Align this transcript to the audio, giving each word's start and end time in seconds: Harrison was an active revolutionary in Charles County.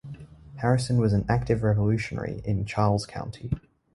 Harrison 0.55 0.97
was 0.97 1.13
an 1.13 1.25
active 1.29 1.61
revolutionary 1.61 2.41
in 2.43 2.65
Charles 2.65 3.05
County. 3.05 3.51